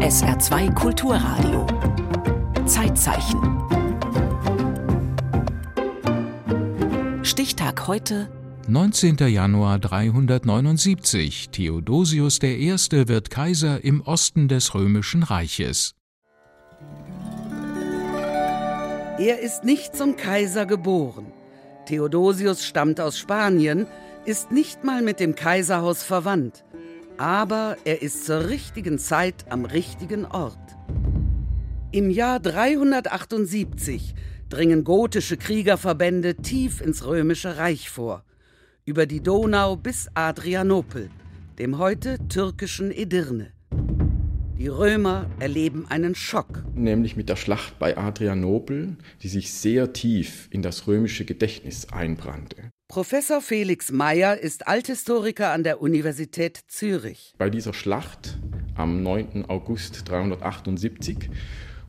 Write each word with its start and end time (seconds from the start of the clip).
SR2 0.00 0.74
Kulturradio. 0.74 1.66
Zeitzeichen. 2.66 3.40
Stichtag 7.24 7.86
heute 7.86 8.28
19. 8.68 9.16
Januar 9.28 9.78
379. 9.78 11.50
Theodosius 11.50 12.42
I. 12.42 12.72
wird 13.08 13.30
Kaiser 13.30 13.82
im 13.84 14.00
Osten 14.00 14.48
des 14.48 14.74
Römischen 14.74 15.22
Reiches. 15.22 15.94
Er 19.18 19.40
ist 19.40 19.64
nicht 19.64 19.96
zum 19.96 20.16
Kaiser 20.16 20.66
geboren. 20.66 21.26
Theodosius 21.86 22.64
stammt 22.64 23.00
aus 23.00 23.18
Spanien, 23.18 23.86
ist 24.24 24.50
nicht 24.50 24.84
mal 24.84 25.02
mit 25.02 25.20
dem 25.20 25.34
Kaiserhaus 25.34 26.02
verwandt. 26.02 26.64
Aber 27.18 27.76
er 27.84 28.02
ist 28.02 28.24
zur 28.24 28.48
richtigen 28.48 28.98
Zeit 28.98 29.44
am 29.50 29.64
richtigen 29.64 30.24
Ort. 30.24 30.58
Im 31.92 32.10
Jahr 32.10 32.40
378 32.40 34.14
dringen 34.48 34.84
gotische 34.84 35.36
Kriegerverbände 35.36 36.36
tief 36.36 36.80
ins 36.80 37.06
römische 37.06 37.58
Reich 37.58 37.90
vor, 37.90 38.24
über 38.84 39.06
die 39.06 39.22
Donau 39.22 39.76
bis 39.76 40.08
Adrianopel, 40.14 41.10
dem 41.58 41.78
heute 41.78 42.16
türkischen 42.28 42.90
Edirne. 42.90 43.52
Die 44.58 44.68
Römer 44.68 45.28
erleben 45.40 45.86
einen 45.88 46.14
Schock. 46.14 46.64
Nämlich 46.74 47.16
mit 47.16 47.28
der 47.28 47.36
Schlacht 47.36 47.78
bei 47.78 47.98
Adrianopel, 47.98 48.96
die 49.22 49.28
sich 49.28 49.52
sehr 49.52 49.92
tief 49.92 50.48
in 50.50 50.62
das 50.62 50.86
römische 50.86 51.24
Gedächtnis 51.24 51.92
einbrannte. 51.92 52.70
Professor 52.92 53.40
Felix 53.40 53.90
Meyer 53.90 54.38
ist 54.38 54.68
Althistoriker 54.68 55.50
an 55.50 55.64
der 55.64 55.80
Universität 55.80 56.60
Zürich. 56.68 57.32
Bei 57.38 57.48
dieser 57.48 57.72
Schlacht 57.72 58.36
am 58.74 59.02
9. 59.02 59.46
August 59.48 60.06
378 60.10 61.30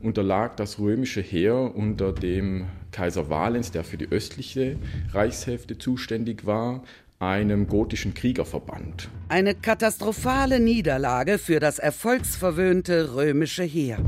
unterlag 0.00 0.56
das 0.56 0.78
römische 0.78 1.20
Heer 1.20 1.76
unter 1.76 2.10
dem 2.10 2.68
Kaiser 2.90 3.28
Valens, 3.28 3.70
der 3.70 3.84
für 3.84 3.98
die 3.98 4.08
östliche 4.10 4.78
Reichshälfte 5.12 5.76
zuständig 5.76 6.46
war, 6.46 6.82
einem 7.18 7.66
gotischen 7.66 8.14
Kriegerverband. 8.14 9.10
Eine 9.28 9.54
katastrophale 9.54 10.58
Niederlage 10.58 11.36
für 11.36 11.60
das 11.60 11.78
erfolgsverwöhnte 11.78 13.14
römische 13.14 13.64
Heer. 13.64 13.98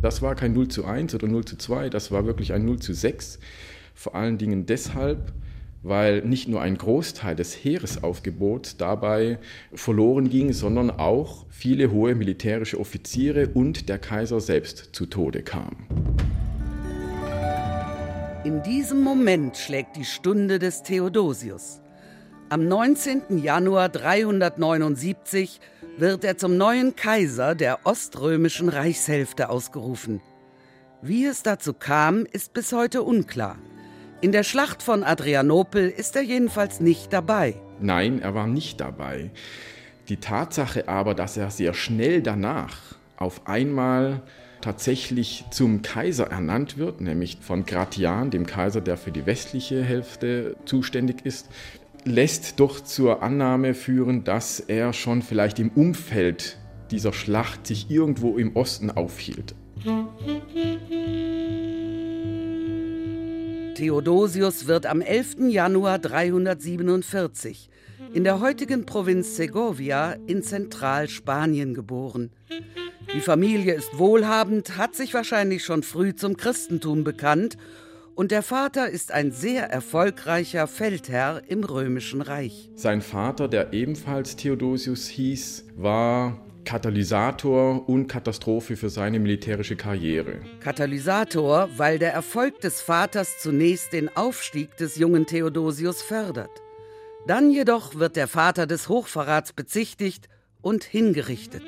Das 0.00 0.22
war 0.22 0.34
kein 0.34 0.54
0 0.54 0.66
zu 0.66 0.86
1 0.86 1.14
oder 1.14 1.28
0 1.28 1.44
zu 1.44 1.56
2, 1.56 1.88
das 1.88 2.10
war 2.10 2.26
wirklich 2.26 2.52
ein 2.52 2.64
0 2.64 2.80
zu 2.80 2.94
6. 2.94 3.38
Vor 3.94 4.16
allen 4.16 4.38
Dingen 4.38 4.66
deshalb, 4.66 5.32
weil 5.82 6.22
nicht 6.22 6.48
nur 6.48 6.60
ein 6.60 6.76
Großteil 6.76 7.34
des 7.34 7.54
Heeresaufgebots 7.54 8.76
dabei 8.76 9.38
verloren 9.74 10.28
ging, 10.30 10.52
sondern 10.52 10.90
auch 10.90 11.46
viele 11.48 11.90
hohe 11.90 12.14
militärische 12.14 12.78
Offiziere 12.78 13.48
und 13.48 13.88
der 13.88 13.98
Kaiser 13.98 14.40
selbst 14.40 14.90
zu 14.92 15.06
Tode 15.06 15.42
kamen. 15.42 15.86
In 18.44 18.62
diesem 18.62 19.02
Moment 19.02 19.56
schlägt 19.56 19.96
die 19.96 20.04
Stunde 20.04 20.58
des 20.58 20.82
Theodosius. 20.82 21.80
Am 22.48 22.66
19. 22.66 23.38
Januar 23.38 23.88
379 23.88 25.60
wird 25.96 26.24
er 26.24 26.36
zum 26.36 26.56
neuen 26.56 26.96
Kaiser 26.96 27.54
der 27.54 27.86
oströmischen 27.86 28.68
Reichshälfte 28.68 29.48
ausgerufen. 29.48 30.20
Wie 31.02 31.24
es 31.24 31.42
dazu 31.42 31.72
kam, 31.72 32.26
ist 32.30 32.52
bis 32.52 32.72
heute 32.72 33.02
unklar. 33.02 33.58
In 34.22 34.30
der 34.30 34.44
Schlacht 34.44 34.84
von 34.84 35.02
Adrianopel 35.02 35.88
ist 35.88 36.14
er 36.14 36.22
jedenfalls 36.22 36.78
nicht 36.78 37.12
dabei. 37.12 37.56
Nein, 37.80 38.20
er 38.22 38.36
war 38.36 38.46
nicht 38.46 38.80
dabei. 38.80 39.32
Die 40.08 40.18
Tatsache 40.18 40.86
aber, 40.86 41.16
dass 41.16 41.36
er 41.36 41.50
sehr 41.50 41.74
schnell 41.74 42.22
danach 42.22 42.76
auf 43.16 43.48
einmal 43.48 44.22
tatsächlich 44.60 45.44
zum 45.50 45.82
Kaiser 45.82 46.28
ernannt 46.28 46.78
wird, 46.78 47.00
nämlich 47.00 47.38
von 47.40 47.66
Gratian, 47.66 48.30
dem 48.30 48.46
Kaiser, 48.46 48.80
der 48.80 48.96
für 48.96 49.10
die 49.10 49.26
westliche 49.26 49.82
Hälfte 49.82 50.54
zuständig 50.66 51.26
ist, 51.26 51.48
lässt 52.04 52.60
doch 52.60 52.78
zur 52.80 53.24
Annahme 53.24 53.74
führen, 53.74 54.22
dass 54.22 54.60
er 54.60 54.92
schon 54.92 55.22
vielleicht 55.22 55.58
im 55.58 55.70
Umfeld 55.70 56.58
dieser 56.92 57.12
Schlacht 57.12 57.66
sich 57.66 57.90
irgendwo 57.90 58.38
im 58.38 58.54
Osten 58.54 58.92
aufhielt. 58.92 59.56
Theodosius 63.74 64.66
wird 64.66 64.86
am 64.86 65.00
11. 65.00 65.48
Januar 65.48 65.98
347 65.98 67.70
in 68.12 68.24
der 68.24 68.40
heutigen 68.40 68.84
Provinz 68.84 69.36
Segovia 69.36 70.16
in 70.26 70.42
Zentralspanien 70.42 71.72
geboren. 71.72 72.30
Die 73.14 73.20
Familie 73.20 73.74
ist 73.74 73.98
wohlhabend, 73.98 74.76
hat 74.76 74.94
sich 74.94 75.14
wahrscheinlich 75.14 75.64
schon 75.64 75.82
früh 75.82 76.14
zum 76.14 76.36
Christentum 76.36 77.02
bekannt 77.02 77.56
und 78.14 78.30
der 78.30 78.42
Vater 78.42 78.90
ist 78.90 79.10
ein 79.10 79.32
sehr 79.32 79.70
erfolgreicher 79.70 80.66
Feldherr 80.66 81.42
im 81.48 81.64
Römischen 81.64 82.20
Reich. 82.20 82.70
Sein 82.74 83.00
Vater, 83.00 83.48
der 83.48 83.72
ebenfalls 83.72 84.36
Theodosius 84.36 85.08
hieß, 85.08 85.64
war 85.76 86.38
Katalysator 86.64 87.88
und 87.88 88.06
Katastrophe 88.06 88.76
für 88.76 88.88
seine 88.88 89.18
militärische 89.18 89.76
Karriere. 89.76 90.40
Katalysator, 90.60 91.68
weil 91.76 91.98
der 91.98 92.12
Erfolg 92.12 92.60
des 92.60 92.80
Vaters 92.80 93.38
zunächst 93.40 93.92
den 93.92 94.14
Aufstieg 94.16 94.76
des 94.76 94.96
jungen 94.96 95.26
Theodosius 95.26 96.02
fördert. 96.02 96.50
Dann 97.26 97.50
jedoch 97.50 97.94
wird 97.96 98.16
der 98.16 98.28
Vater 98.28 98.66
des 98.66 98.88
Hochverrats 98.88 99.52
bezichtigt 99.52 100.28
und 100.60 100.84
hingerichtet. 100.84 101.62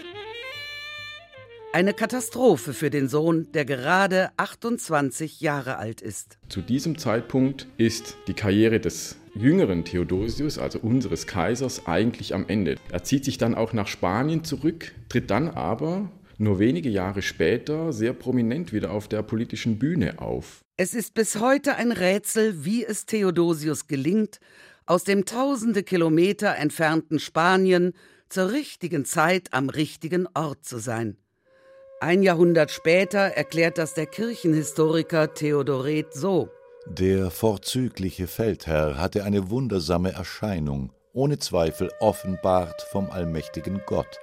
Eine 1.72 1.93
Katastrophe 1.93 2.72
für 2.72 2.91
den 2.91 3.09
Sohn, 3.09 3.50
der 3.53 3.65
gerade 3.65 4.31
28 4.37 5.41
Jahre 5.41 5.76
alt 5.76 6.00
ist. 6.00 6.38
Zu 6.49 6.61
diesem 6.61 6.99
Zeitpunkt 6.99 7.66
ist 7.78 8.16
die 8.28 8.34
Karriere 8.34 8.78
des 8.78 9.16
jüngeren 9.34 9.84
Theodosius, 9.84 10.58
also 10.58 10.78
unseres 10.78 11.26
Kaisers, 11.26 11.86
eigentlich 11.86 12.34
am 12.34 12.46
Ende. 12.48 12.76
Er 12.90 13.02
zieht 13.02 13.24
sich 13.24 13.38
dann 13.38 13.54
auch 13.54 13.72
nach 13.72 13.88
Spanien 13.88 14.44
zurück, 14.44 14.92
tritt 15.08 15.30
dann 15.30 15.48
aber 15.48 16.10
nur 16.38 16.58
wenige 16.58 16.88
Jahre 16.88 17.22
später 17.22 17.92
sehr 17.92 18.12
prominent 18.12 18.72
wieder 18.72 18.90
auf 18.90 19.08
der 19.08 19.22
politischen 19.22 19.78
Bühne 19.78 20.20
auf. 20.20 20.64
Es 20.76 20.94
ist 20.94 21.14
bis 21.14 21.40
heute 21.40 21.76
ein 21.76 21.92
Rätsel, 21.92 22.64
wie 22.64 22.84
es 22.84 23.06
Theodosius 23.06 23.86
gelingt, 23.86 24.40
aus 24.86 25.04
dem 25.04 25.24
tausende 25.24 25.82
Kilometer 25.82 26.56
entfernten 26.56 27.18
Spanien 27.18 27.92
zur 28.28 28.50
richtigen 28.50 29.04
Zeit 29.04 29.52
am 29.52 29.68
richtigen 29.68 30.26
Ort 30.34 30.64
zu 30.64 30.78
sein. 30.78 31.16
Ein 32.00 32.22
Jahrhundert 32.22 32.70
später 32.70 33.18
erklärt 33.18 33.78
das 33.78 33.94
der 33.94 34.06
Kirchenhistoriker 34.06 35.32
Theodoret 35.32 36.12
so. 36.12 36.50
Der 36.86 37.30
vorzügliche 37.30 38.26
Feldherr 38.26 38.98
hatte 38.98 39.24
eine 39.24 39.48
wundersame 39.48 40.12
Erscheinung, 40.12 40.92
ohne 41.14 41.38
Zweifel 41.38 41.90
offenbart 41.98 42.82
vom 42.82 43.10
allmächtigen 43.10 43.80
Gott. 43.86 44.18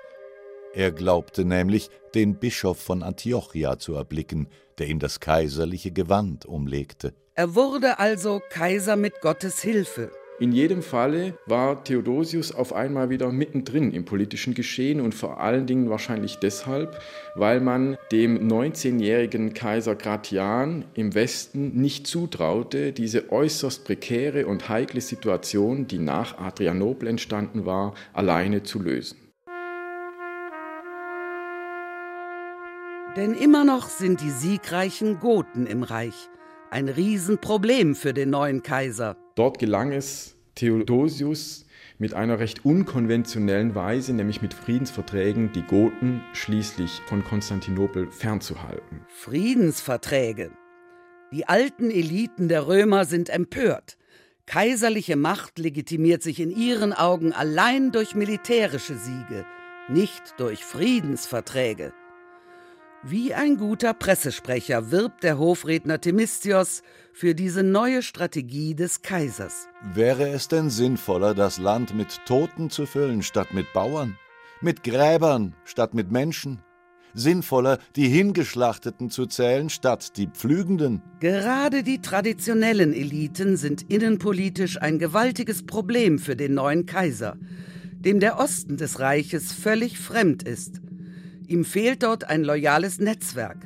Er 0.73 0.91
glaubte 0.91 1.43
nämlich, 1.43 1.89
den 2.13 2.35
Bischof 2.35 2.79
von 2.79 3.03
Antiochia 3.03 3.79
zu 3.79 3.95
erblicken, 3.95 4.47
der 4.77 4.87
ihm 4.87 4.99
das 4.99 5.19
kaiserliche 5.19 5.91
Gewand 5.91 6.45
umlegte. 6.45 7.13
Er 7.33 7.55
wurde 7.55 7.97
also 7.97 8.41
Kaiser 8.51 8.95
mit 8.95 9.21
Gottes 9.21 9.61
Hilfe. 9.61 10.11
In 10.41 10.53
jedem 10.53 10.81
Falle 10.81 11.35
war 11.45 11.83
Theodosius 11.83 12.51
auf 12.51 12.73
einmal 12.73 13.11
wieder 13.11 13.31
mittendrin 13.31 13.91
im 13.91 14.05
politischen 14.05 14.55
Geschehen 14.55 14.99
und 14.99 15.13
vor 15.13 15.39
allen 15.39 15.67
Dingen 15.67 15.91
wahrscheinlich 15.91 16.37
deshalb, 16.37 16.99
weil 17.35 17.61
man 17.61 17.95
dem 18.11 18.49
19-jährigen 18.49 19.53
Kaiser 19.53 19.95
Gratian 19.95 20.85
im 20.95 21.13
Westen 21.13 21.79
nicht 21.79 22.07
zutraute, 22.07 22.91
diese 22.91 23.31
äußerst 23.31 23.85
prekäre 23.85 24.47
und 24.47 24.67
heikle 24.67 25.01
Situation, 25.01 25.85
die 25.85 25.99
nach 25.99 26.39
Adrianopel 26.39 27.09
entstanden 27.09 27.67
war, 27.67 27.93
alleine 28.11 28.63
zu 28.63 28.79
lösen. 28.79 29.19
Denn 33.15 33.35
immer 33.35 33.63
noch 33.63 33.89
sind 33.89 34.21
die 34.21 34.31
siegreichen 34.31 35.19
Goten 35.19 35.67
im 35.67 35.83
Reich 35.83 36.31
ein 36.71 36.87
Riesenproblem 36.87 37.95
für 37.95 38.13
den 38.13 38.29
neuen 38.29 38.63
Kaiser. 38.63 39.17
Dort 39.35 39.59
gelang 39.59 39.91
es 39.91 40.37
Theodosius 40.55 41.65
mit 41.99 42.13
einer 42.13 42.39
recht 42.39 42.65
unkonventionellen 42.65 43.75
Weise, 43.75 44.13
nämlich 44.13 44.41
mit 44.41 44.53
Friedensverträgen, 44.53 45.51
die 45.51 45.63
Goten 45.63 46.23
schließlich 46.33 47.01
von 47.05 47.23
Konstantinopel 47.23 48.09
fernzuhalten. 48.09 49.01
Friedensverträge. 49.07 50.51
Die 51.33 51.47
alten 51.47 51.91
Eliten 51.91 52.47
der 52.47 52.67
Römer 52.67 53.05
sind 53.05 53.29
empört. 53.29 53.97
Kaiserliche 54.45 55.17
Macht 55.17 55.59
legitimiert 55.59 56.23
sich 56.23 56.39
in 56.39 56.49
ihren 56.49 56.93
Augen 56.93 57.33
allein 57.33 57.91
durch 57.91 58.15
militärische 58.15 58.95
Siege, 58.95 59.45
nicht 59.89 60.33
durch 60.37 60.63
Friedensverträge. 60.63 61.93
Wie 63.03 63.33
ein 63.33 63.57
guter 63.57 63.93
Pressesprecher 63.93 64.91
wirbt 64.91 65.23
der 65.23 65.37
Hofredner 65.37 65.99
Themistios 65.99 66.83
für 67.13 67.33
diese 67.33 67.63
neue 67.63 68.03
Strategie 68.03 68.75
des 68.75 69.01
Kaisers. 69.01 69.67
Wäre 69.93 70.29
es 70.29 70.47
denn 70.47 70.69
sinnvoller, 70.69 71.33
das 71.33 71.57
Land 71.57 71.95
mit 71.95 72.19
Toten 72.25 72.69
zu 72.69 72.85
füllen 72.85 73.23
statt 73.23 73.53
mit 73.53 73.73
Bauern? 73.73 74.17
mit 74.61 74.83
Gräbern 74.83 75.55
statt 75.65 75.93
mit 75.93 76.11
Menschen, 76.11 76.59
sinnvoller, 77.13 77.79
die 77.95 78.07
Hingeschlachteten 78.07 79.09
zu 79.09 79.25
zählen 79.25 79.69
statt 79.69 80.17
die 80.17 80.27
Pflügenden. 80.27 81.01
Gerade 81.19 81.83
die 81.83 81.99
traditionellen 81.99 82.93
Eliten 82.93 83.57
sind 83.57 83.91
innenpolitisch 83.91 84.81
ein 84.81 84.99
gewaltiges 84.99 85.65
Problem 85.65 86.19
für 86.19 86.35
den 86.35 86.53
neuen 86.53 86.85
Kaiser, 86.85 87.37
dem 87.99 88.19
der 88.19 88.39
Osten 88.39 88.77
des 88.77 88.99
Reiches 88.99 89.51
völlig 89.51 89.99
fremd 89.99 90.43
ist. 90.43 90.81
Ihm 91.51 91.65
fehlt 91.65 92.03
dort 92.03 92.29
ein 92.29 92.45
loyales 92.45 92.99
Netzwerk. 92.99 93.57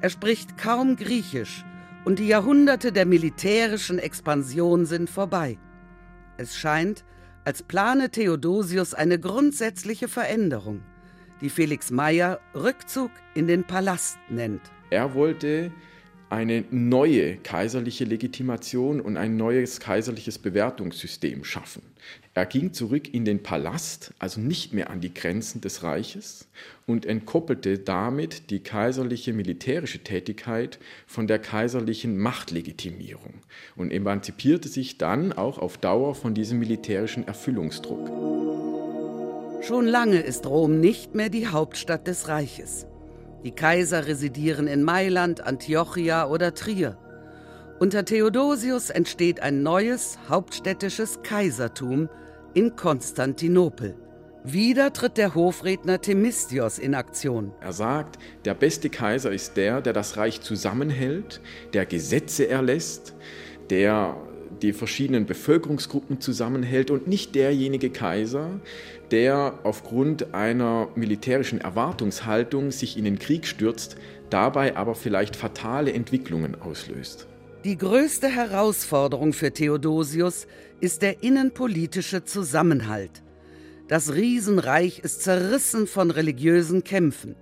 Er 0.00 0.10
spricht 0.10 0.58
kaum 0.58 0.96
Griechisch 0.96 1.64
und 2.04 2.18
die 2.18 2.26
Jahrhunderte 2.26 2.90
der 2.90 3.06
militärischen 3.06 4.00
Expansion 4.00 4.86
sind 4.86 5.08
vorbei. 5.08 5.56
Es 6.36 6.56
scheint, 6.56 7.04
als 7.44 7.62
plane 7.62 8.10
Theodosius 8.10 8.92
eine 8.92 9.20
grundsätzliche 9.20 10.08
Veränderung 10.08 10.82
die 11.40 11.48
Felix 11.48 11.92
Meyer 11.92 12.40
Rückzug 12.56 13.12
in 13.34 13.46
den 13.46 13.62
Palast 13.62 14.18
nennt. 14.28 14.62
Er 14.90 15.14
wollte 15.14 15.70
eine 16.30 16.64
neue 16.70 17.36
kaiserliche 17.36 18.04
Legitimation 18.04 19.00
und 19.00 19.16
ein 19.16 19.36
neues 19.36 19.80
kaiserliches 19.80 20.38
Bewertungssystem 20.38 21.44
schaffen. 21.44 21.82
Er 22.34 22.46
ging 22.46 22.72
zurück 22.72 23.12
in 23.12 23.24
den 23.24 23.42
Palast, 23.42 24.12
also 24.18 24.40
nicht 24.40 24.72
mehr 24.72 24.90
an 24.90 25.00
die 25.00 25.12
Grenzen 25.12 25.60
des 25.60 25.82
Reiches, 25.82 26.46
und 26.86 27.06
entkoppelte 27.06 27.78
damit 27.78 28.50
die 28.50 28.60
kaiserliche 28.60 29.32
militärische 29.32 30.00
Tätigkeit 30.00 30.78
von 31.06 31.26
der 31.26 31.38
kaiserlichen 31.38 32.18
Machtlegitimierung 32.18 33.34
und 33.76 33.90
emanzipierte 33.90 34.68
sich 34.68 34.98
dann 34.98 35.32
auch 35.32 35.58
auf 35.58 35.78
Dauer 35.78 36.14
von 36.14 36.34
diesem 36.34 36.58
militärischen 36.58 37.26
Erfüllungsdruck. 37.26 38.08
Schon 39.62 39.86
lange 39.86 40.20
ist 40.20 40.46
Rom 40.46 40.80
nicht 40.80 41.14
mehr 41.14 41.30
die 41.30 41.48
Hauptstadt 41.48 42.06
des 42.06 42.28
Reiches. 42.28 42.86
Die 43.44 43.52
Kaiser 43.52 44.06
residieren 44.06 44.66
in 44.66 44.82
Mailand, 44.82 45.46
Antiochia 45.46 46.26
oder 46.26 46.54
Trier. 46.54 46.98
Unter 47.78 48.04
Theodosius 48.04 48.90
entsteht 48.90 49.40
ein 49.40 49.62
neues 49.62 50.18
hauptstädtisches 50.28 51.22
Kaisertum 51.22 52.08
in 52.54 52.74
Konstantinopel. 52.74 53.94
Wieder 54.42 54.92
tritt 54.92 55.16
der 55.16 55.34
Hofredner 55.34 56.00
Themistios 56.00 56.78
in 56.78 56.94
Aktion. 56.94 57.52
Er 57.60 57.72
sagt, 57.72 58.18
der 58.44 58.54
beste 58.54 58.90
Kaiser 58.90 59.30
ist 59.30 59.56
der, 59.56 59.80
der 59.80 59.92
das 59.92 60.16
Reich 60.16 60.40
zusammenhält, 60.40 61.40
der 61.72 61.86
Gesetze 61.86 62.48
erlässt, 62.48 63.14
der 63.70 64.16
die 64.62 64.72
verschiedenen 64.72 65.26
Bevölkerungsgruppen 65.26 66.20
zusammenhält 66.20 66.90
und 66.90 67.06
nicht 67.06 67.34
derjenige 67.34 67.90
Kaiser, 67.90 68.60
der 69.10 69.58
aufgrund 69.62 70.34
einer 70.34 70.88
militärischen 70.94 71.60
Erwartungshaltung 71.60 72.70
sich 72.70 72.96
in 72.96 73.04
den 73.04 73.18
Krieg 73.18 73.46
stürzt, 73.46 73.96
dabei 74.30 74.76
aber 74.76 74.94
vielleicht 74.94 75.36
fatale 75.36 75.92
Entwicklungen 75.92 76.60
auslöst. 76.60 77.26
Die 77.64 77.76
größte 77.76 78.28
Herausforderung 78.28 79.32
für 79.32 79.52
Theodosius 79.52 80.46
ist 80.80 81.02
der 81.02 81.22
innenpolitische 81.22 82.24
Zusammenhalt. 82.24 83.22
Das 83.88 84.14
Riesenreich 84.14 85.00
ist 85.00 85.22
zerrissen 85.22 85.86
von 85.86 86.10
religiösen 86.10 86.84
Kämpfen. 86.84 87.34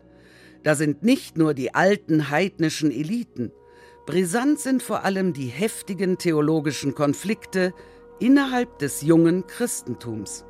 Da 0.62 0.75
sind 0.75 1.02
nicht 1.02 1.37
nur 1.37 1.55
die 1.55 1.75
alten 1.75 2.31
heidnischen 2.31 2.91
Eliten, 2.91 3.50
brisant 4.06 4.58
sind 4.61 4.82
vor 4.82 5.05
allem 5.05 5.32
die 5.32 5.49
heftigen 5.49 6.17
theologischen 6.17 6.94
Konflikte 6.94 7.75
innerhalb 8.19 8.79
des 8.79 9.03
jungen 9.03 9.47
Christentums. 9.47 10.44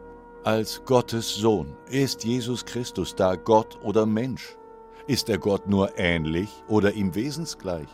Als 0.44 0.85
Gottes 0.85 1.35
Sohn 1.35 1.75
ist 1.91 2.23
Jesus 2.23 2.64
Christus 2.64 3.17
da 3.17 3.35
Gott 3.35 3.79
oder 3.82 4.06
Mensch? 4.06 4.56
Ist 5.08 5.29
er 5.29 5.38
Gott 5.38 5.67
nur 5.67 5.99
ähnlich 5.99 6.50
oder 6.69 6.93
ihm 6.93 7.14
wesensgleich? 7.14 7.88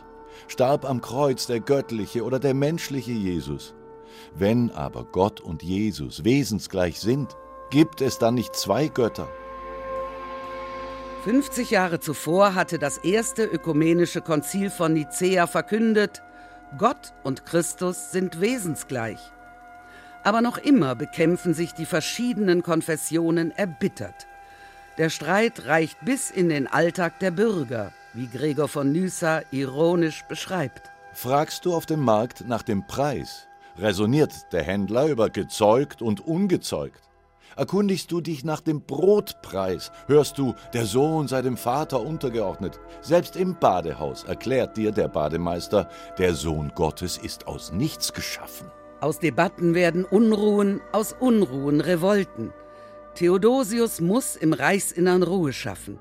Starb 0.47 0.85
am 0.85 1.01
Kreuz 1.01 1.47
der 1.47 1.59
göttliche 1.59 2.23
oder 2.23 2.39
der 2.39 2.53
menschliche 2.53 3.11
Jesus? 3.11 3.73
Wenn 4.35 4.69
aber 4.71 5.05
Gott 5.05 5.41
und 5.41 5.63
Jesus 5.63 6.23
wesensgleich 6.23 6.99
sind, 6.99 7.35
gibt 7.69 8.01
es 8.01 8.19
dann 8.19 8.35
nicht 8.35 8.55
zwei 8.55 8.87
Götter? 8.87 9.29
50 11.23 11.71
Jahre 11.71 12.01
zuvor 12.01 12.53
hatte 12.53 12.77
das 12.77 12.97
erste 12.97 13.45
ökumenische 13.45 14.19
Konzil 14.19 14.69
von 14.69 14.91
Nicäa 14.91 15.47
verkündet, 15.47 16.21
Gott 16.77 17.13
und 17.23 17.45
Christus 17.45 18.11
sind 18.11 18.41
wesensgleich. 18.41 19.19
Aber 20.25 20.41
noch 20.41 20.57
immer 20.57 20.95
bekämpfen 20.95 21.53
sich 21.53 21.73
die 21.73 21.85
verschiedenen 21.85 22.61
Konfessionen 22.61 23.51
erbittert. 23.51 24.27
Der 24.97 25.09
Streit 25.09 25.65
reicht 25.65 25.97
bis 26.03 26.29
in 26.29 26.49
den 26.49 26.67
Alltag 26.67 27.19
der 27.19 27.31
Bürger, 27.31 27.93
wie 28.13 28.27
Gregor 28.27 28.67
von 28.67 28.91
Nyssa 28.91 29.43
ironisch 29.51 30.23
beschreibt. 30.23 30.91
Fragst 31.13 31.63
du 31.63 31.73
auf 31.73 31.85
dem 31.85 32.01
Markt 32.01 32.45
nach 32.49 32.63
dem 32.63 32.85
Preis, 32.85 33.47
resoniert 33.77 34.51
der 34.51 34.63
Händler 34.63 35.07
über 35.07 35.29
gezeugt 35.29 36.01
und 36.01 36.19
ungezeugt. 36.19 36.99
Erkundigst 37.55 38.11
du 38.11 38.21
dich 38.21 38.43
nach 38.43 38.61
dem 38.61 38.81
Brotpreis, 38.81 39.91
hörst 40.07 40.37
du, 40.37 40.55
der 40.73 40.85
Sohn 40.85 41.27
sei 41.27 41.41
dem 41.41 41.57
Vater 41.57 42.01
untergeordnet. 42.01 42.79
Selbst 43.01 43.35
im 43.35 43.55
Badehaus 43.59 44.23
erklärt 44.23 44.77
dir 44.77 44.91
der 44.91 45.07
Bademeister, 45.07 45.89
der 46.17 46.33
Sohn 46.33 46.71
Gottes 46.75 47.17
ist 47.17 47.47
aus 47.47 47.71
nichts 47.71 48.13
geschaffen. 48.13 48.67
Aus 49.01 49.19
Debatten 49.19 49.75
werden 49.75 50.05
Unruhen, 50.05 50.81
aus 50.91 51.15
Unruhen 51.19 51.81
Revolten. 51.81 52.53
Theodosius 53.15 54.01
muss 54.01 54.35
im 54.35 54.53
Reichsinnern 54.53 55.23
Ruhe 55.23 55.53
schaffen. 55.53 55.99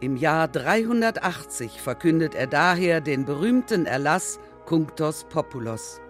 Im 0.00 0.16
Jahr 0.16 0.46
380 0.48 1.80
verkündet 1.80 2.34
er 2.34 2.46
daher 2.46 3.00
den 3.00 3.24
berühmten 3.24 3.86
Erlass 3.86 4.38
Cunctos 4.66 5.24
Populos. 5.28 6.00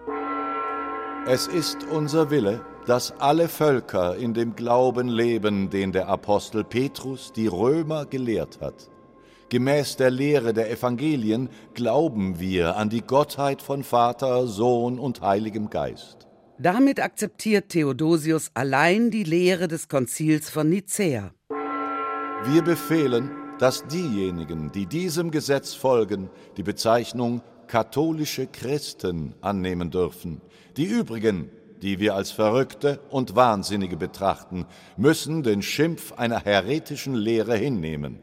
Es 1.25 1.47
ist 1.47 1.83
unser 1.91 2.29
Wille, 2.29 2.61
dass 2.89 3.13
alle 3.19 3.47
Völker 3.49 4.15
in 4.15 4.33
dem 4.33 4.55
Glauben 4.55 5.09
leben, 5.09 5.69
den 5.69 5.91
der 5.91 6.07
Apostel 6.07 6.63
Petrus 6.63 7.31
die 7.31 7.45
Römer 7.45 8.07
gelehrt 8.07 8.61
hat. 8.61 8.89
Gemäß 9.49 9.97
der 9.97 10.09
Lehre 10.09 10.55
der 10.55 10.71
Evangelien 10.71 11.49
glauben 11.75 12.39
wir 12.39 12.77
an 12.77 12.89
die 12.89 13.01
Gottheit 13.01 13.61
von 13.61 13.83
Vater, 13.83 14.47
Sohn 14.47 14.97
und 14.97 15.21
Heiligem 15.21 15.69
Geist. 15.69 16.27
Damit 16.57 16.99
akzeptiert 16.99 17.69
Theodosius 17.69 18.49
allein 18.55 19.11
die 19.11 19.23
Lehre 19.23 19.67
des 19.67 19.87
Konzils 19.87 20.49
von 20.49 20.69
Nicäa. 20.69 21.31
Wir 22.45 22.63
befehlen, 22.63 23.29
dass 23.59 23.85
diejenigen, 23.85 24.71
die 24.71 24.87
diesem 24.87 25.29
Gesetz 25.29 25.75
folgen, 25.75 26.31
die 26.57 26.63
Bezeichnung 26.63 27.43
katholische 27.67 28.47
Christen 28.47 29.35
annehmen 29.41 29.91
dürfen. 29.91 30.41
Die 30.75 30.85
übrigen, 30.85 31.51
die 31.81 31.99
wir 31.99 32.15
als 32.15 32.31
Verrückte 32.31 32.99
und 33.09 33.35
Wahnsinnige 33.35 33.97
betrachten, 33.97 34.65
müssen 34.97 35.43
den 35.43 35.61
Schimpf 35.61 36.13
einer 36.13 36.43
heretischen 36.43 37.15
Lehre 37.15 37.55
hinnehmen. 37.55 38.19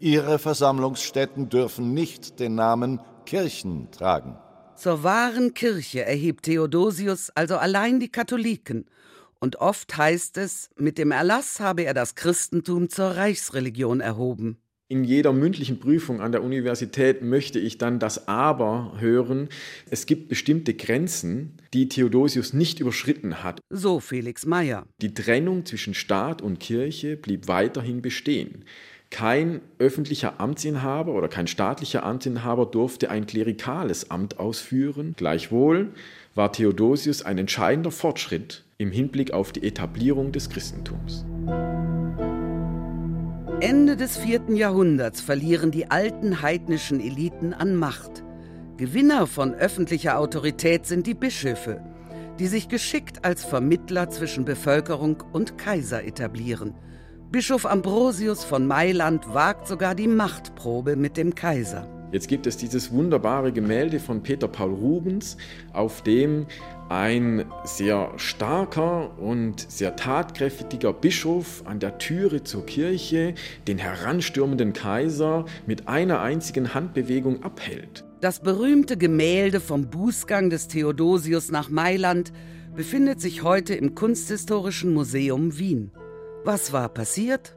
Ihre 0.00 0.38
Versammlungsstätten 0.38 1.48
dürfen 1.48 1.94
nicht 1.94 2.40
den 2.40 2.54
Namen 2.54 3.00
Kirchen 3.26 3.90
tragen. 3.90 4.36
Zur 4.76 5.02
wahren 5.02 5.54
Kirche 5.54 6.04
erhebt 6.04 6.44
Theodosius 6.44 7.30
also 7.30 7.56
allein 7.56 8.00
die 8.00 8.10
Katholiken, 8.10 8.86
und 9.40 9.56
oft 9.56 9.96
heißt 9.96 10.38
es, 10.38 10.70
mit 10.76 10.96
dem 10.96 11.10
Erlass 11.10 11.60
habe 11.60 11.82
er 11.82 11.92
das 11.92 12.14
Christentum 12.14 12.88
zur 12.88 13.16
Reichsreligion 13.16 14.00
erhoben. 14.00 14.56
In 14.94 15.02
jeder 15.02 15.32
mündlichen 15.32 15.80
Prüfung 15.80 16.20
an 16.20 16.30
der 16.30 16.44
Universität 16.44 17.20
möchte 17.20 17.58
ich 17.58 17.78
dann 17.78 17.98
das 17.98 18.28
Aber 18.28 18.92
hören. 19.00 19.48
Es 19.90 20.06
gibt 20.06 20.28
bestimmte 20.28 20.72
Grenzen, 20.72 21.54
die 21.72 21.88
Theodosius 21.88 22.52
nicht 22.52 22.78
überschritten 22.78 23.42
hat. 23.42 23.58
So 23.70 23.98
Felix 23.98 24.46
Meyer. 24.46 24.86
Die 25.02 25.12
Trennung 25.12 25.66
zwischen 25.66 25.94
Staat 25.94 26.42
und 26.42 26.60
Kirche 26.60 27.16
blieb 27.16 27.48
weiterhin 27.48 28.02
bestehen. 28.02 28.64
Kein 29.10 29.62
öffentlicher 29.80 30.38
Amtsinhaber 30.38 31.12
oder 31.12 31.26
kein 31.26 31.48
staatlicher 31.48 32.04
Amtsinhaber 32.04 32.64
durfte 32.64 33.10
ein 33.10 33.26
klerikales 33.26 34.12
Amt 34.12 34.38
ausführen. 34.38 35.14
Gleichwohl 35.16 35.88
war 36.36 36.52
Theodosius 36.52 37.22
ein 37.22 37.38
entscheidender 37.38 37.90
Fortschritt 37.90 38.62
im 38.78 38.92
Hinblick 38.92 39.32
auf 39.32 39.50
die 39.50 39.66
Etablierung 39.66 40.30
des 40.30 40.50
Christentums. 40.50 41.24
Ende 43.64 43.96
des 43.96 44.18
vierten 44.18 44.56
Jahrhunderts 44.56 45.22
verlieren 45.22 45.70
die 45.70 45.90
alten 45.90 46.42
heidnischen 46.42 47.00
Eliten 47.00 47.54
an 47.54 47.74
Macht. 47.74 48.22
Gewinner 48.76 49.26
von 49.26 49.54
öffentlicher 49.54 50.18
Autorität 50.18 50.84
sind 50.84 51.06
die 51.06 51.14
Bischöfe, 51.14 51.80
die 52.38 52.46
sich 52.46 52.68
geschickt 52.68 53.24
als 53.24 53.42
Vermittler 53.42 54.10
zwischen 54.10 54.44
Bevölkerung 54.44 55.24
und 55.32 55.56
Kaiser 55.56 56.04
etablieren 56.04 56.74
Bischof 57.30 57.64
Ambrosius 57.64 58.44
von 58.44 58.66
Mailand 58.66 59.32
wagt 59.32 59.66
sogar 59.66 59.94
die 59.94 60.08
Machtprobe 60.08 60.94
mit 60.94 61.16
dem 61.16 61.34
Kaiser. 61.34 61.88
Jetzt 62.14 62.28
gibt 62.28 62.46
es 62.46 62.56
dieses 62.56 62.92
wunderbare 62.92 63.50
Gemälde 63.50 63.98
von 63.98 64.22
Peter 64.22 64.46
Paul 64.46 64.72
Rubens, 64.72 65.36
auf 65.72 66.00
dem 66.00 66.46
ein 66.88 67.44
sehr 67.64 68.12
starker 68.18 69.18
und 69.18 69.68
sehr 69.68 69.96
tatkräftiger 69.96 70.92
Bischof 70.92 71.64
an 71.66 71.80
der 71.80 71.98
Türe 71.98 72.44
zur 72.44 72.66
Kirche 72.66 73.34
den 73.66 73.78
heranstürmenden 73.78 74.72
Kaiser 74.72 75.44
mit 75.66 75.88
einer 75.88 76.20
einzigen 76.20 76.72
Handbewegung 76.72 77.42
abhält. 77.42 78.04
Das 78.20 78.38
berühmte 78.38 78.96
Gemälde 78.96 79.58
vom 79.58 79.90
Bußgang 79.90 80.50
des 80.50 80.68
Theodosius 80.68 81.50
nach 81.50 81.68
Mailand 81.68 82.32
befindet 82.76 83.20
sich 83.20 83.42
heute 83.42 83.74
im 83.74 83.96
Kunsthistorischen 83.96 84.94
Museum 84.94 85.58
Wien. 85.58 85.90
Was 86.44 86.72
war 86.72 86.90
passiert? 86.90 87.56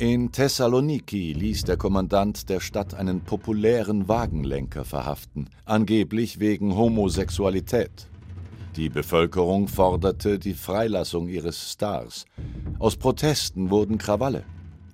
In 0.00 0.32
Thessaloniki 0.32 1.34
ließ 1.34 1.64
der 1.64 1.76
Kommandant 1.76 2.48
der 2.48 2.60
Stadt 2.60 2.94
einen 2.94 3.20
populären 3.20 4.08
Wagenlenker 4.08 4.86
verhaften, 4.86 5.50
angeblich 5.66 6.40
wegen 6.40 6.74
Homosexualität. 6.74 8.08
Die 8.76 8.88
Bevölkerung 8.88 9.68
forderte 9.68 10.38
die 10.38 10.54
Freilassung 10.54 11.28
ihres 11.28 11.72
Stars. 11.72 12.24
Aus 12.78 12.96
Protesten 12.96 13.68
wurden 13.68 13.98
Krawalle. 13.98 14.44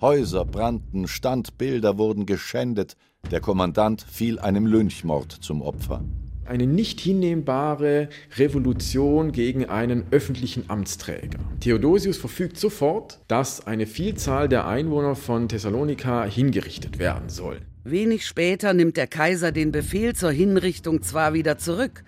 Häuser 0.01 0.45
brannten, 0.45 1.07
Standbilder 1.07 1.99
wurden 1.99 2.27
geschändet. 2.27 2.97
Der 3.31 3.41
Kommandant 3.41 4.03
fiel 4.03 4.41
einem 4.41 4.67
Lynchmord 4.67 5.31
zum 5.31 5.63
Opfer 5.63 6.03
eine 6.49 6.67
nicht 6.67 7.01
hinnehmbare 7.01 8.09
Revolution 8.37 9.33
gegen 9.33 9.67
einen 9.67 10.05
öffentlichen 10.11 10.65
Amtsträger. 10.69 11.39
Theodosius 11.61 12.17
verfügt 12.17 12.59
sofort, 12.59 13.19
dass 13.29 13.67
eine 13.67 13.87
Vielzahl 13.87 14.49
der 14.49 14.67
Einwohner 14.67 15.17
von 15.17 15.49
Thessalonika 15.49 16.25
hingerichtet 16.25 16.99
werden 16.99 17.29
soll. 17.29 17.61
Wenig 17.85 18.27
später 18.27 18.73
nimmt 18.75 18.97
der 18.97 19.07
Kaiser 19.07 19.53
den 19.53 19.71
Befehl 19.71 20.15
zur 20.15 20.33
Hinrichtung 20.33 21.03
zwar 21.03 21.35
wieder 21.35 21.57
zurück, 21.59 22.03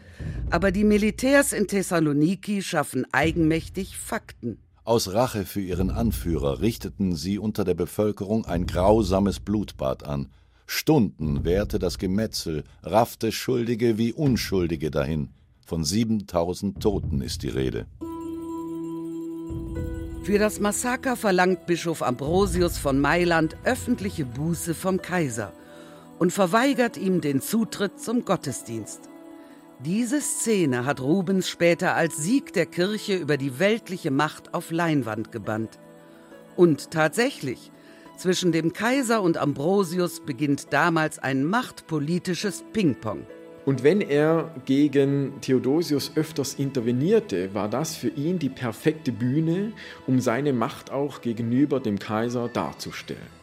aber 0.50 0.73
die 0.73 0.85
Militärs 0.85 1.52
in 1.52 1.68
Thessaloniki 1.68 2.62
schaffen 2.62 3.07
eigenmächtig 3.12 3.97
Fakten. 3.97 4.59
Aus 4.85 5.12
Rache 5.12 5.45
für 5.45 5.61
ihren 5.61 5.90
Anführer 5.90 6.61
richteten 6.61 7.14
sie 7.14 7.38
unter 7.38 7.64
der 7.64 7.75
Bevölkerung 7.75 8.47
ein 8.47 8.66
grausames 8.66 9.38
Blutbad 9.38 10.02
an. 10.02 10.30
Stunden 10.70 11.46
währte 11.46 11.78
das 11.78 11.96
Gemetzel, 11.96 12.62
raffte 12.82 13.32
Schuldige 13.32 13.96
wie 13.96 14.12
Unschuldige 14.12 14.90
dahin. 14.90 15.30
Von 15.64 15.82
7000 15.82 16.78
Toten 16.82 17.22
ist 17.22 17.42
die 17.42 17.48
Rede. 17.48 17.87
Für 20.25 20.38
das 20.38 20.60
Massaker 20.60 21.16
verlangt 21.16 21.64
Bischof 21.64 22.02
Ambrosius 22.02 22.76
von 22.76 23.00
Mailand 23.00 23.56
öffentliche 23.64 24.26
Buße 24.26 24.75
vom 24.75 25.00
Kaiser 25.00 25.54
und 26.18 26.34
verweigert 26.34 26.98
ihm 26.98 27.22
den 27.22 27.40
Zutritt 27.40 27.98
zum 27.98 28.26
Gottesdienst. 28.26 29.08
Diese 29.87 30.20
Szene 30.20 30.84
hat 30.84 31.00
Rubens 31.00 31.48
später 31.48 31.94
als 31.94 32.18
Sieg 32.18 32.52
der 32.52 32.66
Kirche 32.66 33.16
über 33.16 33.38
die 33.38 33.58
weltliche 33.58 34.10
Macht 34.10 34.52
auf 34.52 34.70
Leinwand 34.70 35.32
gebannt. 35.32 35.78
Und 36.56 36.90
tatsächlich, 36.90 37.72
zwischen 38.18 38.52
dem 38.52 38.72
Kaiser 38.72 39.22
und 39.22 39.38
Ambrosius 39.38 40.20
beginnt 40.20 40.72
damals 40.72 41.18
ein 41.18 41.44
machtpolitisches 41.44 42.64
Ping-Pong. 42.72 43.26
Und 43.64 43.82
wenn 43.82 44.00
er 44.00 44.50
gegen 44.64 45.40
Theodosius 45.40 46.12
öfters 46.14 46.54
intervenierte, 46.54 47.54
war 47.54 47.68
das 47.68 47.96
für 47.96 48.08
ihn 48.08 48.38
die 48.38 48.48
perfekte 48.48 49.12
Bühne, 49.12 49.72
um 50.06 50.20
seine 50.20 50.52
Macht 50.52 50.90
auch 50.90 51.20
gegenüber 51.20 51.78
dem 51.78 51.98
Kaiser 51.98 52.48
darzustellen. 52.48 53.38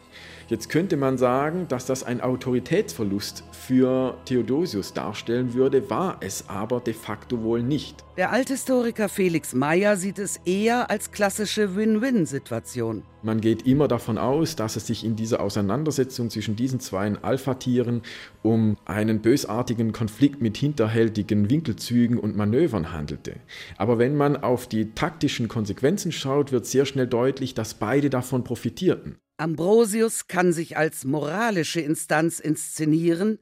Jetzt 0.48 0.68
könnte 0.68 0.96
man 0.96 1.18
sagen, 1.18 1.66
dass 1.66 1.86
das 1.86 2.04
ein 2.04 2.20
Autoritätsverlust 2.20 3.42
für 3.50 4.16
Theodosius 4.26 4.92
darstellen 4.92 5.54
würde, 5.54 5.90
war 5.90 6.18
es 6.20 6.48
aber 6.48 6.78
de 6.78 6.94
facto 6.94 7.42
wohl 7.42 7.64
nicht. 7.64 8.04
Der 8.16 8.30
Althistoriker 8.30 9.08
Felix 9.08 9.54
Meyer 9.54 9.96
sieht 9.96 10.20
es 10.20 10.36
eher 10.44 10.88
als 10.88 11.10
klassische 11.10 11.74
Win-Win-Situation. 11.74 13.02
Man 13.22 13.40
geht 13.40 13.66
immer 13.66 13.88
davon 13.88 14.18
aus, 14.18 14.54
dass 14.54 14.76
es 14.76 14.86
sich 14.86 15.04
in 15.04 15.16
dieser 15.16 15.40
Auseinandersetzung 15.40 16.30
zwischen 16.30 16.54
diesen 16.54 16.78
zwei 16.78 17.12
Alpha-Tieren 17.20 18.02
um 18.42 18.76
einen 18.84 19.22
bösartigen 19.22 19.90
Konflikt 19.90 20.40
mit 20.40 20.56
hinterhältigen 20.56 21.50
Winkelzügen 21.50 22.20
und 22.20 22.36
Manövern 22.36 22.92
handelte. 22.92 23.34
Aber 23.78 23.98
wenn 23.98 24.16
man 24.16 24.36
auf 24.36 24.68
die 24.68 24.92
taktischen 24.92 25.48
Konsequenzen 25.48 26.12
schaut, 26.12 26.52
wird 26.52 26.66
sehr 26.66 26.86
schnell 26.86 27.08
deutlich, 27.08 27.54
dass 27.54 27.74
beide 27.74 28.10
davon 28.10 28.44
profitierten. 28.44 29.18
Ambrosius 29.38 30.28
kann 30.28 30.52
sich 30.52 30.76
als 30.76 31.04
moralische 31.04 31.80
Instanz 31.80 32.40
inszenieren, 32.40 33.38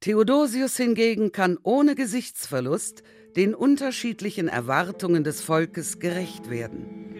Theodosius 0.00 0.76
hingegen 0.76 1.32
kann 1.32 1.58
ohne 1.62 1.94
Gesichtsverlust 1.94 3.02
den 3.36 3.54
unterschiedlichen 3.54 4.48
Erwartungen 4.48 5.24
des 5.24 5.40
Volkes 5.40 5.98
gerecht 5.98 6.50
werden. 6.50 7.14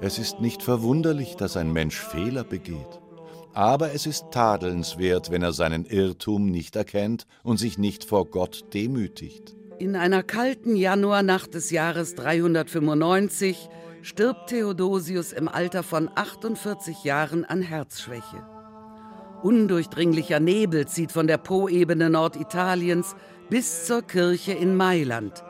Es 0.00 0.18
ist 0.18 0.40
nicht 0.40 0.62
verwunderlich, 0.62 1.36
dass 1.36 1.56
ein 1.56 1.72
Mensch 1.72 2.00
Fehler 2.00 2.44
begeht. 2.44 3.00
Aber 3.52 3.92
es 3.92 4.06
ist 4.06 4.26
tadelnswert, 4.32 5.30
wenn 5.30 5.42
er 5.42 5.52
seinen 5.52 5.86
Irrtum 5.86 6.46
nicht 6.46 6.74
erkennt 6.76 7.26
und 7.42 7.58
sich 7.58 7.78
nicht 7.78 8.04
vor 8.04 8.26
Gott 8.26 8.64
demütigt. 8.74 9.54
In 9.78 9.96
einer 9.96 10.22
kalten 10.22 10.76
Januarnacht 10.76 11.54
des 11.54 11.70
Jahres 11.70 12.14
395 12.14 13.68
stirbt 14.04 14.50
Theodosius 14.50 15.32
im 15.32 15.48
Alter 15.48 15.82
von 15.82 16.10
48 16.14 17.04
Jahren 17.04 17.46
an 17.46 17.62
Herzschwäche. 17.62 18.46
Undurchdringlicher 19.42 20.40
Nebel 20.40 20.86
zieht 20.86 21.10
von 21.10 21.26
der 21.26 21.38
Poebene 21.38 22.10
Norditaliens 22.10 23.16
bis 23.48 23.86
zur 23.86 24.02
Kirche 24.02 24.52
in 24.52 24.76
Mailand, 24.76 25.42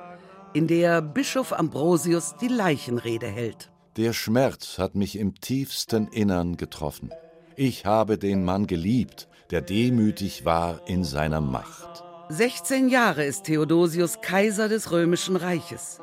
in 0.52 0.68
der 0.68 1.02
Bischof 1.02 1.52
Ambrosius 1.52 2.37
die 2.40 2.49
Leichenrede 2.49 3.26
hält. 3.26 3.73
Der 3.96 4.12
Schmerz 4.12 4.78
hat 4.78 4.94
mich 4.94 5.18
im 5.18 5.34
tiefsten 5.40 6.06
Innern 6.08 6.56
getroffen. 6.56 7.11
Ich 7.56 7.87
habe 7.87 8.18
den 8.18 8.44
Mann 8.44 8.68
geliebt, 8.68 9.28
der 9.50 9.62
demütig 9.62 10.44
war 10.44 10.80
in 10.87 11.02
seiner 11.02 11.40
Macht. 11.40 12.04
16 12.28 12.88
Jahre 12.88 13.25
ist 13.25 13.44
Theodosius 13.44 14.20
Kaiser 14.20 14.68
des 14.68 14.92
römischen 14.92 15.37
Reiches. 15.37 16.00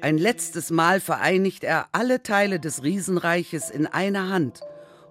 Ein 0.00 0.16
letztes 0.16 0.70
Mal 0.70 1.00
vereinigt 1.00 1.64
er 1.64 1.88
alle 1.90 2.22
Teile 2.22 2.60
des 2.60 2.84
Riesenreiches 2.84 3.68
in 3.68 3.86
einer 3.86 4.28
Hand 4.28 4.60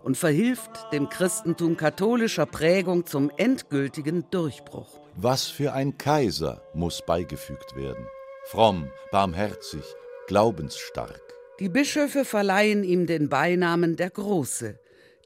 und 0.01 0.15
verhilft 0.17 0.71
dem 0.93 1.09
Christentum 1.09 1.75
katholischer 1.75 2.45
Prägung 2.45 3.05
zum 3.05 3.29
endgültigen 3.35 4.29
Durchbruch. 4.31 5.01
Was 5.17 5.43
für 5.43 5.73
ein 5.73 5.97
Kaiser 5.97 6.61
muss 6.73 7.01
beigefügt 7.05 7.75
werden. 7.75 8.07
Fromm, 8.45 8.89
barmherzig, 9.11 9.83
glaubensstark. 10.27 11.21
Die 11.59 11.67
Bischöfe 11.67 12.23
verleihen 12.23 12.85
ihm 12.85 13.07
den 13.07 13.27
Beinamen 13.27 13.97
der 13.97 14.09
Große, 14.09 14.79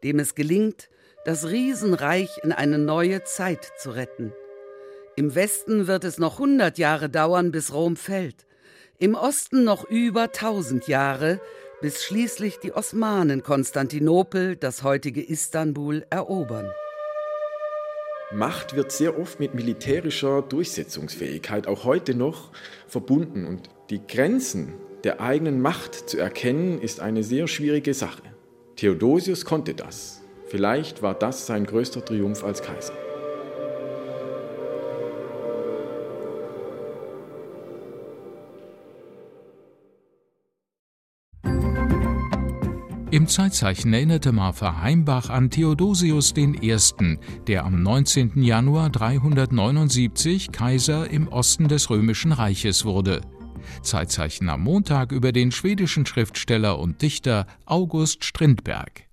dem 0.04 0.18
es 0.18 0.34
gelingt, 0.34 0.90
das 1.24 1.48
Riesenreich 1.48 2.40
in 2.42 2.52
eine 2.52 2.80
neue 2.80 3.24
Zeit 3.26 3.72
zu 3.78 3.92
retten. 3.92 4.34
Im 5.16 5.36
Westen 5.36 5.86
wird 5.86 6.04
es 6.04 6.18
noch 6.18 6.40
hundert 6.40 6.80
Jahre 6.80 7.10
dauern, 7.10 7.52
bis 7.52 7.72
Rom 7.72 7.96
fällt 7.96 8.48
im 9.02 9.16
Osten 9.16 9.64
noch 9.64 9.84
über 9.84 10.32
tausend 10.32 10.88
Jahre, 10.88 11.42
bis 11.82 12.04
schließlich 12.04 12.60
die 12.60 12.72
Osmanen 12.72 13.42
Konstantinopel, 13.42 14.56
das 14.56 14.84
heutige 14.84 15.24
Istanbul, 15.24 16.06
erobern. 16.12 16.70
Macht 18.32 18.76
wird 18.76 18.92
sehr 18.92 19.20
oft 19.20 19.40
mit 19.40 19.56
militärischer 19.56 20.44
Durchsetzungsfähigkeit 20.44 21.66
auch 21.66 21.84
heute 21.84 22.14
noch 22.14 22.52
verbunden 22.88 23.48
und 23.48 23.70
die 23.90 24.06
Grenzen 24.06 24.74
der 25.04 25.20
eigenen 25.20 25.62
Macht 25.62 26.08
zu 26.08 26.20
erkennen, 26.20 26.80
ist 26.80 27.00
eine 27.00 27.24
sehr 27.24 27.48
schwierige 27.48 27.96
Sache. 27.96 28.22
Theodosius 28.76 29.46
konnte 29.46 29.74
das. 29.74 30.22
Vielleicht 30.46 31.02
war 31.02 31.16
das 31.16 31.48
sein 31.48 31.66
größter 31.66 32.06
Triumph 32.06 32.44
als 32.44 32.62
Kaiser. 32.62 32.94
Im 43.12 43.28
Zeitzeichen 43.28 43.92
erinnerte 43.92 44.32
Martha 44.32 44.82
Heimbach 44.82 45.30
an 45.30 45.50
Theodosius 45.50 46.34
I., 46.38 46.78
der 47.46 47.66
am 47.66 47.84
19. 47.84 48.42
Januar 48.42 48.90
379 48.90 50.54
Kaiser 50.54 51.10
im 51.12 51.28
Osten 51.28 51.68
des 51.68 51.90
Römischen 51.90 52.32
Reiches 52.32 52.86
wurde. 52.86 53.20
Zeitzeichen 53.82 54.48
am 54.48 54.62
Montag 54.62 55.12
über 55.12 55.34
den 55.34 55.52
schwedischen 55.52 56.06
Schriftsteller 56.06 56.80
und 56.80 57.02
Dichter 57.02 57.48
August 57.66 58.24
Strindberg. 58.24 59.11